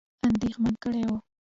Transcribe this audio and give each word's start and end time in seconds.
اندېښمن 0.27 0.73
کړي 0.83 1.01
وه. 1.09 1.17